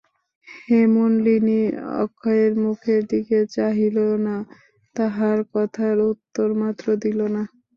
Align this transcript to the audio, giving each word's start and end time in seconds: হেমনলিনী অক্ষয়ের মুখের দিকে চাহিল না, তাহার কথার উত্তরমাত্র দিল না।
হেমনলিনী 0.63 1.61
অক্ষয়ের 2.01 2.53
মুখের 2.63 3.01
দিকে 3.11 3.37
চাহিল 3.55 3.97
না, 4.25 4.35
তাহার 4.95 5.37
কথার 5.53 5.97
উত্তরমাত্র 6.11 6.85
দিল 7.03 7.19
না। 7.35 7.43